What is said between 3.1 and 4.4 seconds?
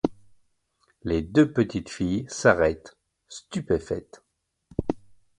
stupéfaites.